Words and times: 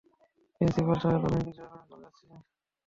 Principal 0.55 0.97
সাহেব 1.01 1.23
আমি 1.27 1.39
নিজেও 1.39 1.65
আগামীকাল 1.67 1.99
যাচ্ছি। 2.03 2.23